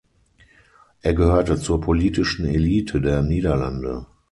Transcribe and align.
Er 1.03 1.13
gehörte 1.13 1.59
zur 1.59 1.79
politischen 1.79 2.47
Elite 2.47 3.01
der 3.01 3.21
Niederlande. 3.21 4.07